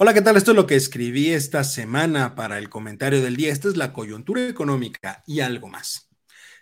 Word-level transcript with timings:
Hola, 0.00 0.14
¿qué 0.14 0.22
tal? 0.22 0.36
Esto 0.36 0.52
es 0.52 0.56
lo 0.56 0.68
que 0.68 0.76
escribí 0.76 1.30
esta 1.30 1.64
semana 1.64 2.36
para 2.36 2.58
el 2.58 2.68
comentario 2.68 3.20
del 3.20 3.34
día. 3.34 3.50
Esta 3.50 3.66
es 3.66 3.76
la 3.76 3.92
coyuntura 3.92 4.46
económica 4.46 5.24
y 5.26 5.40
algo 5.40 5.66
más. 5.66 6.08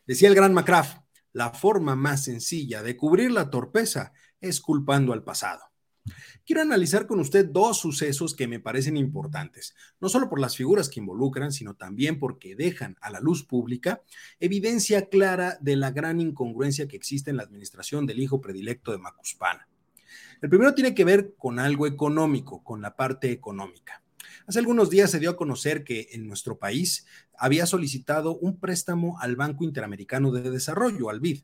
Decía 0.07 0.29
el 0.29 0.35
gran 0.35 0.55
McCraft, 0.55 1.03
la 1.35 1.51
forma 1.51 1.97
más 1.97 2.25
sencilla 2.25 2.83
de 2.83 2.97
cubrir 2.97 3.31
la 3.31 3.51
torpeza 3.51 4.15
es 4.41 4.63
culpando 4.63 5.13
al 5.13 5.23
pasado. 5.23 5.61
Quiero 6.47 6.63
analizar 6.63 7.07
con 7.07 7.21
usted 7.21 7.45
dos 7.45 7.79
sucesos 7.79 8.35
que 8.35 8.49
me 8.49 8.59
parecen 8.59 8.97
importantes, 8.97 9.75
no 10.01 10.09
solo 10.09 10.31
por 10.31 10.41
las 10.41 10.57
figuras 10.57 10.89
que 10.89 11.01
involucran, 11.01 11.53
sino 11.53 11.75
también 11.75 12.19
porque 12.19 12.57
dejan 12.57 12.97
a 13.03 13.11
la 13.11 13.21
luz 13.21 13.45
pública 13.45 14.01
evidencia 14.41 15.11
clara 15.11 15.59
de 15.61 15.77
la 15.77 15.91
gran 15.91 16.23
incongruencia 16.23 16.89
que 16.89 16.97
existe 16.97 17.29
en 17.29 17.37
la 17.37 17.43
administración 17.43 18.07
del 18.07 18.19
hijo 18.19 18.41
predilecto 18.41 18.93
de 18.93 18.99
Macuspana. 18.99 19.69
El 20.43 20.51
primero 20.51 20.75
tiene 20.75 20.95
que 20.95 21.05
ver 21.05 21.35
con 21.39 21.59
algo 21.59 21.87
económico, 21.87 22.63
con 22.63 22.83
la 22.83 22.95
parte 22.95 23.31
económica. 23.31 24.03
Hace 24.47 24.59
algunos 24.59 24.91
días 24.91 25.11
se 25.11 25.19
dio 25.19 25.31
a 25.31 25.37
conocer 25.37 25.83
que 25.83 26.09
en 26.13 26.27
nuestro 26.27 26.59
país 26.59 27.07
había 27.39 27.67
solicitado 27.67 28.37
un 28.37 28.61
préstamo 28.61 29.19
al 29.21 29.37
Banco 29.37 29.65
Interamericano 29.65 30.31
de 30.31 30.51
Desarrollo, 30.51 31.11
al 31.11 31.21
BID, 31.21 31.43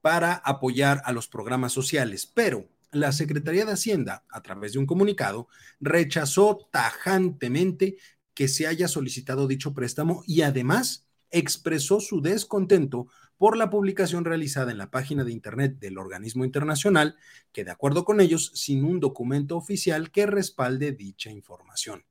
para 0.00 0.34
apoyar 0.34 1.02
a 1.04 1.12
los 1.12 1.28
programas 1.28 1.72
sociales, 1.72 2.26
pero 2.26 2.68
la 2.90 3.12
Secretaría 3.12 3.64
de 3.64 3.72
Hacienda, 3.72 4.24
a 4.28 4.42
través 4.42 4.72
de 4.72 4.78
un 4.78 4.86
comunicado, 4.86 5.48
rechazó 5.80 6.68
tajantemente 6.72 7.96
que 8.34 8.48
se 8.48 8.66
haya 8.66 8.88
solicitado 8.88 9.46
dicho 9.46 9.74
préstamo 9.74 10.22
y 10.26 10.42
además 10.42 11.06
expresó 11.30 12.00
su 12.00 12.20
descontento 12.20 13.08
por 13.36 13.56
la 13.56 13.70
publicación 13.70 14.24
realizada 14.24 14.70
en 14.70 14.78
la 14.78 14.90
página 14.90 15.24
de 15.24 15.32
Internet 15.32 15.78
del 15.78 15.98
organismo 15.98 16.44
internacional, 16.44 17.16
que 17.52 17.64
de 17.64 17.70
acuerdo 17.70 18.04
con 18.04 18.20
ellos, 18.20 18.52
sin 18.54 18.84
un 18.84 19.00
documento 19.00 19.56
oficial 19.56 20.10
que 20.10 20.26
respalde 20.26 20.92
dicha 20.92 21.30
información. 21.30 22.04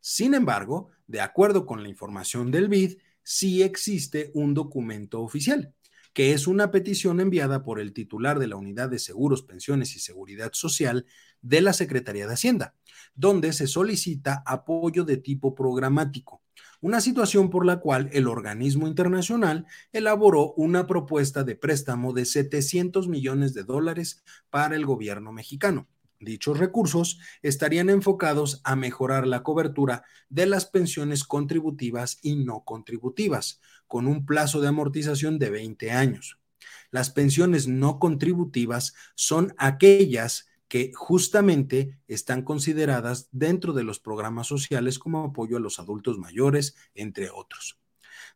Sin 0.00 0.34
embargo, 0.34 0.90
de 1.06 1.20
acuerdo 1.20 1.64
con 1.64 1.82
la 1.82 1.88
información 1.88 2.50
del 2.50 2.68
BID, 2.68 2.98
sí 3.22 3.62
existe 3.62 4.30
un 4.34 4.52
documento 4.52 5.22
oficial, 5.22 5.74
que 6.12 6.32
es 6.32 6.46
una 6.46 6.70
petición 6.70 7.20
enviada 7.20 7.62
por 7.62 7.80
el 7.80 7.92
titular 7.92 8.38
de 8.38 8.48
la 8.48 8.56
Unidad 8.56 8.90
de 8.90 8.98
Seguros, 8.98 9.42
Pensiones 9.42 9.94
y 9.96 10.00
Seguridad 10.00 10.52
Social 10.52 11.06
de 11.40 11.60
la 11.60 11.72
Secretaría 11.72 12.26
de 12.26 12.34
Hacienda, 12.34 12.74
donde 13.14 13.52
se 13.52 13.66
solicita 13.66 14.42
apoyo 14.44 15.04
de 15.04 15.16
tipo 15.16 15.54
programático, 15.54 16.41
una 16.82 17.00
situación 17.00 17.48
por 17.48 17.64
la 17.64 17.78
cual 17.78 18.10
el 18.12 18.26
organismo 18.26 18.88
internacional 18.88 19.66
elaboró 19.92 20.52
una 20.54 20.86
propuesta 20.86 21.44
de 21.44 21.54
préstamo 21.54 22.12
de 22.12 22.24
700 22.24 23.08
millones 23.08 23.54
de 23.54 23.62
dólares 23.62 24.24
para 24.50 24.74
el 24.74 24.84
gobierno 24.84 25.32
mexicano. 25.32 25.88
Dichos 26.18 26.58
recursos 26.58 27.20
estarían 27.40 27.88
enfocados 27.88 28.60
a 28.64 28.74
mejorar 28.74 29.28
la 29.28 29.44
cobertura 29.44 30.02
de 30.28 30.46
las 30.46 30.66
pensiones 30.66 31.22
contributivas 31.22 32.18
y 32.20 32.34
no 32.36 32.64
contributivas, 32.64 33.60
con 33.86 34.08
un 34.08 34.26
plazo 34.26 34.60
de 34.60 34.68
amortización 34.68 35.38
de 35.38 35.50
20 35.50 35.92
años. 35.92 36.40
Las 36.90 37.10
pensiones 37.10 37.68
no 37.68 38.00
contributivas 38.00 38.94
son 39.14 39.54
aquellas 39.56 40.48
que 40.72 40.90
justamente 40.94 41.98
están 42.08 42.40
consideradas 42.40 43.28
dentro 43.30 43.74
de 43.74 43.82
los 43.82 44.00
programas 44.00 44.46
sociales 44.46 44.98
como 44.98 45.22
apoyo 45.22 45.58
a 45.58 45.60
los 45.60 45.78
adultos 45.78 46.16
mayores, 46.16 46.76
entre 46.94 47.28
otros. 47.28 47.78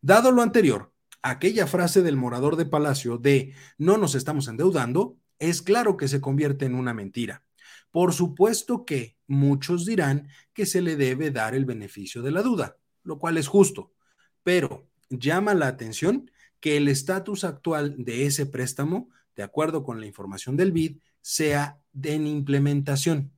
Dado 0.02 0.32
lo 0.32 0.42
anterior, 0.42 0.92
aquella 1.22 1.66
frase 1.66 2.02
del 2.02 2.18
morador 2.18 2.56
de 2.56 2.66
Palacio 2.66 3.16
de 3.16 3.54
no 3.78 3.96
nos 3.96 4.14
estamos 4.14 4.48
endeudando, 4.48 5.16
es 5.38 5.62
claro 5.62 5.96
que 5.96 6.08
se 6.08 6.20
convierte 6.20 6.66
en 6.66 6.74
una 6.74 6.92
mentira. 6.92 7.42
Por 7.90 8.12
supuesto 8.12 8.84
que 8.84 9.16
muchos 9.26 9.86
dirán 9.86 10.28
que 10.52 10.66
se 10.66 10.82
le 10.82 10.96
debe 10.96 11.30
dar 11.30 11.54
el 11.54 11.64
beneficio 11.64 12.20
de 12.20 12.32
la 12.32 12.42
duda, 12.42 12.76
lo 13.02 13.18
cual 13.18 13.38
es 13.38 13.48
justo, 13.48 13.94
pero 14.42 14.90
llama 15.08 15.54
la 15.54 15.68
atención 15.68 16.30
que 16.66 16.76
el 16.76 16.88
estatus 16.88 17.44
actual 17.44 17.94
de 17.96 18.26
ese 18.26 18.44
préstamo, 18.44 19.08
de 19.36 19.44
acuerdo 19.44 19.84
con 19.84 20.00
la 20.00 20.06
información 20.06 20.56
del 20.56 20.72
BID, 20.72 20.96
sea 21.20 21.78
de 21.92 22.14
implementación, 22.16 23.30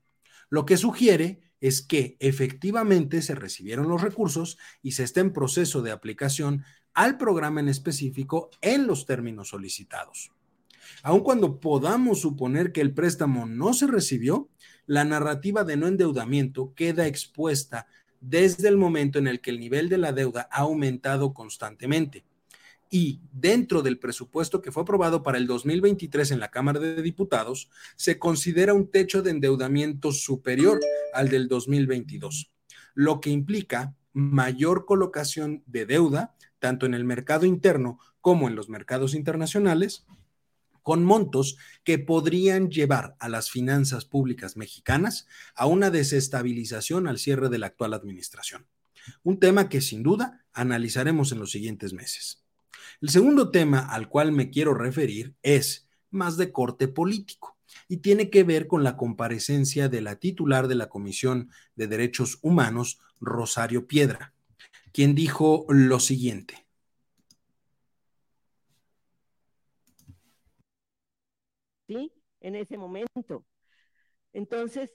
lo 0.48 0.64
que 0.64 0.78
sugiere 0.78 1.42
es 1.60 1.82
que 1.82 2.16
efectivamente 2.20 3.20
se 3.20 3.34
recibieron 3.34 3.86
los 3.86 4.00
recursos 4.00 4.56
y 4.80 4.92
se 4.92 5.04
está 5.04 5.20
en 5.20 5.34
proceso 5.34 5.82
de 5.82 5.90
aplicación 5.90 6.64
al 6.94 7.18
programa 7.18 7.60
en 7.60 7.68
específico 7.68 8.48
en 8.62 8.86
los 8.86 9.04
términos 9.04 9.50
solicitados. 9.50 10.32
Aun 11.02 11.20
cuando 11.20 11.60
podamos 11.60 12.22
suponer 12.22 12.72
que 12.72 12.80
el 12.80 12.94
préstamo 12.94 13.44
no 13.44 13.74
se 13.74 13.88
recibió, 13.88 14.48
la 14.86 15.04
narrativa 15.04 15.64
de 15.64 15.76
no 15.76 15.86
endeudamiento 15.86 16.72
queda 16.72 17.06
expuesta 17.06 17.88
desde 18.22 18.68
el 18.68 18.78
momento 18.78 19.18
en 19.18 19.26
el 19.26 19.42
que 19.42 19.50
el 19.50 19.60
nivel 19.60 19.90
de 19.90 19.98
la 19.98 20.12
deuda 20.12 20.48
ha 20.50 20.60
aumentado 20.60 21.34
constantemente. 21.34 22.24
Y 22.90 23.20
dentro 23.32 23.82
del 23.82 23.98
presupuesto 23.98 24.62
que 24.62 24.72
fue 24.72 24.82
aprobado 24.82 25.22
para 25.22 25.38
el 25.38 25.46
2023 25.46 26.30
en 26.30 26.40
la 26.40 26.50
Cámara 26.50 26.80
de 26.80 27.02
Diputados, 27.02 27.68
se 27.96 28.18
considera 28.18 28.74
un 28.74 28.90
techo 28.90 29.22
de 29.22 29.30
endeudamiento 29.30 30.12
superior 30.12 30.80
al 31.12 31.28
del 31.28 31.48
2022, 31.48 32.50
lo 32.94 33.20
que 33.20 33.30
implica 33.30 33.94
mayor 34.12 34.86
colocación 34.86 35.62
de 35.66 35.86
deuda, 35.86 36.34
tanto 36.58 36.86
en 36.86 36.94
el 36.94 37.04
mercado 37.04 37.46
interno 37.46 37.98
como 38.20 38.48
en 38.48 38.56
los 38.56 38.68
mercados 38.68 39.14
internacionales, 39.14 40.06
con 40.82 41.04
montos 41.04 41.58
que 41.84 41.98
podrían 41.98 42.70
llevar 42.70 43.14
a 43.20 43.28
las 43.28 43.50
finanzas 43.50 44.06
públicas 44.06 44.56
mexicanas 44.56 45.26
a 45.54 45.66
una 45.66 45.90
desestabilización 45.90 47.06
al 47.06 47.18
cierre 47.18 47.50
de 47.50 47.58
la 47.58 47.66
actual 47.66 47.92
administración. 47.92 48.66
Un 49.22 49.38
tema 49.38 49.68
que 49.68 49.82
sin 49.82 50.02
duda 50.02 50.46
analizaremos 50.52 51.30
en 51.32 51.40
los 51.40 51.50
siguientes 51.50 51.92
meses. 51.92 52.47
El 53.00 53.08
segundo 53.10 53.50
tema 53.50 53.80
al 53.80 54.08
cual 54.08 54.32
me 54.32 54.50
quiero 54.50 54.74
referir 54.74 55.34
es 55.42 55.88
más 56.10 56.36
de 56.36 56.52
corte 56.52 56.88
político 56.88 57.56
y 57.88 57.98
tiene 57.98 58.30
que 58.30 58.44
ver 58.44 58.66
con 58.66 58.84
la 58.84 58.96
comparecencia 58.96 59.88
de 59.88 60.00
la 60.00 60.16
titular 60.16 60.68
de 60.68 60.74
la 60.74 60.88
Comisión 60.88 61.50
de 61.74 61.86
Derechos 61.86 62.38
Humanos, 62.42 63.00
Rosario 63.20 63.86
Piedra, 63.86 64.34
quien 64.92 65.14
dijo 65.14 65.66
lo 65.68 66.00
siguiente. 66.00 66.68
¿sí? 71.88 72.12
En 72.40 72.54
ese 72.54 72.78
momento. 72.78 73.44
Entonces, 74.32 74.94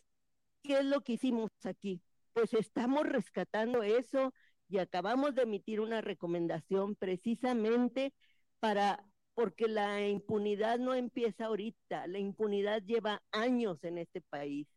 ¿qué 0.61 0.79
es 0.79 0.85
lo 0.85 1.01
que 1.01 1.13
hicimos 1.13 1.49
aquí? 1.63 2.01
Pues 2.33 2.53
estamos 2.53 3.05
rescatando 3.05 3.83
eso 3.83 4.33
y 4.73 4.79
acabamos 4.79 5.35
de 5.35 5.43
emitir 5.43 5.79
una 5.79 6.01
recomendación 6.01 6.95
precisamente 6.95 8.11
para, 8.59 9.05
porque 9.35 9.67
la 9.67 10.07
impunidad 10.07 10.79
no 10.79 10.95
empieza 10.95 11.45
ahorita, 11.45 12.07
la 12.07 12.17
impunidad 12.17 12.81
lleva 12.81 13.21
años 13.31 13.83
en 13.83 13.99
este 13.99 14.21
país, 14.21 14.67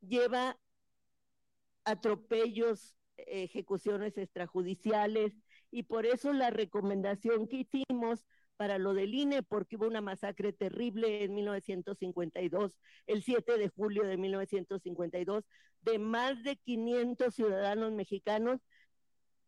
lleva 0.00 0.58
atropellos, 1.84 2.94
ejecuciones 3.16 4.18
extrajudiciales 4.18 5.32
y 5.70 5.84
por 5.84 6.04
eso 6.04 6.34
la 6.34 6.50
recomendación 6.50 7.48
que 7.48 7.66
hicimos 7.66 8.26
para 8.58 8.76
lo 8.76 8.92
del 8.92 9.14
INE 9.14 9.42
porque 9.42 9.76
hubo 9.76 9.86
una 9.86 10.02
masacre 10.02 10.52
terrible 10.52 11.24
en 11.24 11.34
1952, 11.34 12.78
el 13.06 13.22
7 13.22 13.56
de 13.56 13.70
julio 13.70 14.02
de 14.04 14.18
1952, 14.18 15.44
de 15.80 15.98
más 15.98 16.42
de 16.42 16.56
500 16.56 17.34
ciudadanos 17.34 17.92
mexicanos 17.92 18.60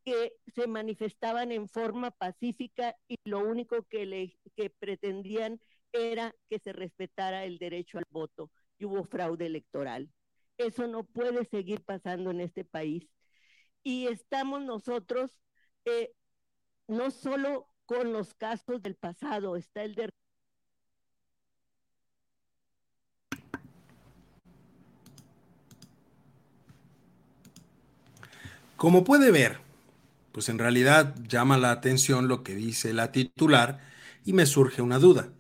que 0.09 0.33
se 0.55 0.67
manifestaban 0.67 1.53
en 1.53 1.69
forma 1.69 2.11
pacífica 2.11 2.97
y 3.09 3.17
lo 3.25 3.41
único 3.41 3.83
que, 3.83 4.07
le, 4.07 4.39
que 4.57 4.71
pretendían 4.71 5.61
era 5.93 6.35
que 6.49 6.59
se 6.59 6.73
respetara 6.73 7.45
el 7.45 7.59
derecho 7.59 7.99
al 7.99 8.07
voto 8.09 8.51
y 8.79 8.87
hubo 8.87 9.05
fraude 9.05 9.45
electoral. 9.45 10.11
Eso 10.57 10.87
no 10.87 11.05
puede 11.05 11.45
seguir 11.45 11.83
pasando 11.83 12.31
en 12.31 12.41
este 12.41 12.65
país. 12.65 13.07
Y 13.83 14.07
estamos 14.07 14.63
nosotros 14.63 15.31
eh, 15.85 16.15
no 16.87 17.11
solo 17.11 17.69
con 17.85 18.15
los 18.15 18.33
casos 18.33 18.81
del 18.81 18.95
pasado, 18.95 19.57
está 19.57 19.83
el 19.83 19.95
de... 19.95 20.09
Como 28.79 29.05
puede 29.05 29.31
ver, 29.31 29.68
pues 30.39 30.51
en 30.51 30.61
realidad 30.61 31.17
llama 31.27 31.59
la 31.59 31.73
atención 31.73 32.29
lo 32.29 32.45
que 32.45 32.55
dice 32.55 32.93
la 32.93 33.11
titular 33.11 33.81
y 34.25 34.35
me 34.35 34.47
surge 34.47 34.83
una 34.83 35.01
duda 35.01 35.33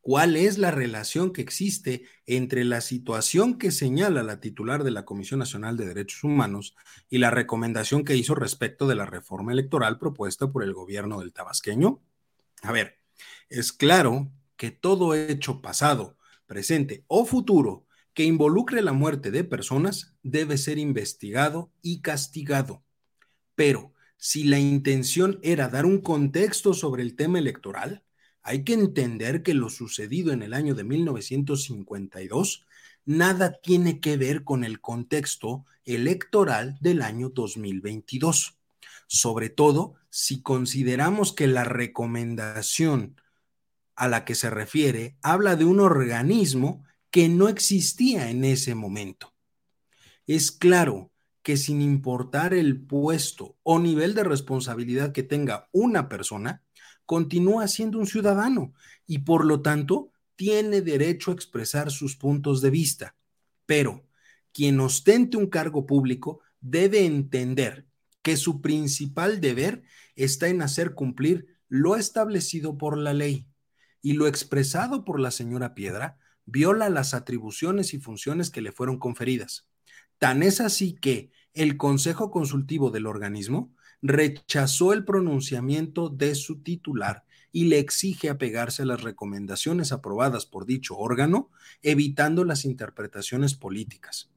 cuál 0.00 0.36
es 0.36 0.56
la 0.56 0.70
relación 0.70 1.32
que 1.32 1.42
existe 1.42 2.04
entre 2.26 2.62
la 2.62 2.80
situación 2.80 3.58
que 3.58 3.72
señala 3.72 4.22
la 4.22 4.38
titular 4.38 4.84
de 4.84 4.92
la 4.92 5.04
Comisión 5.04 5.40
Nacional 5.40 5.76
de 5.76 5.86
Derechos 5.86 6.22
Humanos 6.22 6.76
y 7.10 7.18
la 7.18 7.32
recomendación 7.32 8.04
que 8.04 8.14
hizo 8.14 8.36
respecto 8.36 8.86
de 8.86 8.94
la 8.94 9.04
reforma 9.04 9.50
electoral 9.50 9.98
propuesta 9.98 10.52
por 10.52 10.62
el 10.62 10.74
gobierno 10.74 11.18
del 11.18 11.32
tabasqueño. 11.32 12.00
A 12.62 12.70
ver, 12.70 13.00
es 13.48 13.72
claro 13.72 14.30
que 14.56 14.70
todo 14.70 15.16
hecho 15.16 15.60
pasado, 15.60 16.18
presente 16.46 17.04
o 17.08 17.26
futuro 17.26 17.84
que 18.14 18.22
involucre 18.22 18.80
la 18.80 18.92
muerte 18.92 19.32
de 19.32 19.42
personas 19.42 20.14
debe 20.22 20.56
ser 20.56 20.78
investigado 20.78 21.72
y 21.82 22.00
castigado. 22.00 22.84
Pero 23.56 23.95
si 24.16 24.44
la 24.44 24.58
intención 24.58 25.38
era 25.42 25.68
dar 25.68 25.86
un 25.86 26.00
contexto 26.00 26.74
sobre 26.74 27.02
el 27.02 27.16
tema 27.16 27.38
electoral, 27.38 28.04
hay 28.42 28.64
que 28.64 28.74
entender 28.74 29.42
que 29.42 29.54
lo 29.54 29.70
sucedido 29.70 30.32
en 30.32 30.42
el 30.42 30.54
año 30.54 30.74
de 30.74 30.84
1952 30.84 32.66
nada 33.04 33.60
tiene 33.60 34.00
que 34.00 34.16
ver 34.16 34.44
con 34.44 34.64
el 34.64 34.80
contexto 34.80 35.64
electoral 35.84 36.76
del 36.80 37.02
año 37.02 37.30
2022, 37.30 38.58
sobre 39.06 39.48
todo 39.48 39.94
si 40.10 40.42
consideramos 40.42 41.32
que 41.32 41.46
la 41.46 41.64
recomendación 41.64 43.20
a 43.94 44.08
la 44.08 44.24
que 44.24 44.34
se 44.34 44.50
refiere 44.50 45.16
habla 45.22 45.56
de 45.56 45.64
un 45.64 45.80
organismo 45.80 46.84
que 47.10 47.28
no 47.28 47.48
existía 47.48 48.28
en 48.30 48.44
ese 48.44 48.74
momento. 48.74 49.32
Es 50.26 50.50
claro 50.50 51.12
que 51.46 51.56
sin 51.56 51.80
importar 51.80 52.54
el 52.54 52.76
puesto 52.76 53.56
o 53.62 53.78
nivel 53.78 54.16
de 54.16 54.24
responsabilidad 54.24 55.12
que 55.12 55.22
tenga 55.22 55.68
una 55.70 56.08
persona, 56.08 56.64
continúa 57.04 57.68
siendo 57.68 58.00
un 58.00 58.08
ciudadano 58.08 58.74
y 59.06 59.18
por 59.18 59.44
lo 59.44 59.62
tanto 59.62 60.10
tiene 60.34 60.80
derecho 60.80 61.30
a 61.30 61.34
expresar 61.34 61.92
sus 61.92 62.16
puntos 62.16 62.62
de 62.62 62.70
vista. 62.70 63.14
Pero 63.64 64.08
quien 64.50 64.80
ostente 64.80 65.36
un 65.36 65.46
cargo 65.46 65.86
público 65.86 66.40
debe 66.60 67.06
entender 67.06 67.86
que 68.22 68.36
su 68.36 68.60
principal 68.60 69.40
deber 69.40 69.84
está 70.16 70.48
en 70.48 70.62
hacer 70.62 70.94
cumplir 70.94 71.46
lo 71.68 71.94
establecido 71.94 72.76
por 72.76 72.98
la 72.98 73.14
ley 73.14 73.46
y 74.02 74.14
lo 74.14 74.26
expresado 74.26 75.04
por 75.04 75.20
la 75.20 75.30
señora 75.30 75.76
Piedra 75.76 76.18
viola 76.44 76.88
las 76.88 77.14
atribuciones 77.14 77.94
y 77.94 78.00
funciones 78.00 78.50
que 78.50 78.62
le 78.62 78.72
fueron 78.72 78.98
conferidas. 78.98 79.68
Tan 80.18 80.42
es 80.42 80.60
así 80.60 80.94
que 80.94 81.30
el 81.52 81.76
Consejo 81.76 82.30
Consultivo 82.30 82.90
del 82.90 83.06
organismo 83.06 83.74
rechazó 84.02 84.92
el 84.92 85.04
pronunciamiento 85.04 86.08
de 86.08 86.34
su 86.34 86.62
titular 86.62 87.24
y 87.52 87.64
le 87.64 87.78
exige 87.78 88.28
apegarse 88.28 88.82
a 88.82 88.86
las 88.86 89.02
recomendaciones 89.02 89.92
aprobadas 89.92 90.46
por 90.46 90.66
dicho 90.66 90.96
órgano, 90.96 91.50
evitando 91.82 92.44
las 92.44 92.64
interpretaciones 92.64 93.54
políticas. 93.54 94.30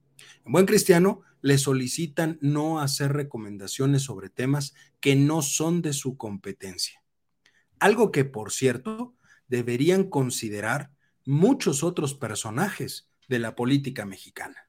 En 0.46 0.54
buen 0.54 0.66
cristiano, 0.66 1.22
le 1.42 1.58
solicitan 1.58 2.38
no 2.42 2.80
hacer 2.80 3.14
recomendaciones 3.14 4.04
sobre 4.04 4.30
temas 4.30 4.74
que 5.00 5.16
no 5.16 5.42
son 5.42 5.82
de 5.82 5.94
su 5.94 6.18
competencia. 6.18 7.04
Algo 7.80 8.12
que, 8.12 8.26
por 8.26 8.52
cierto, 8.52 9.16
deberían 9.48 10.06
considerar 10.06 10.92
muchos 11.26 11.84
otros 11.84 12.14
personajes 12.14 13.10
de 13.28 13.40
la 13.40 13.56
política 13.56 14.06
mexicana. 14.06 14.69